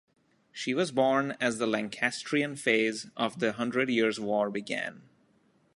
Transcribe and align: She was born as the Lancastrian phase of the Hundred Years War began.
She 0.51 0.73
was 0.73 0.91
born 0.91 1.37
as 1.39 1.59
the 1.59 1.67
Lancastrian 1.67 2.55
phase 2.55 3.05
of 3.15 3.37
the 3.39 3.51
Hundred 3.53 3.87
Years 3.87 4.19
War 4.19 4.49
began. 4.49 5.03